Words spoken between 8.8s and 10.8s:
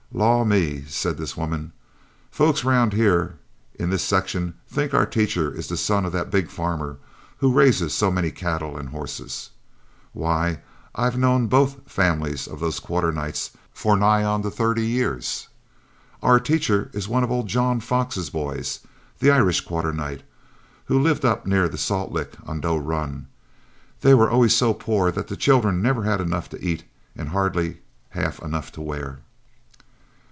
horses. Why,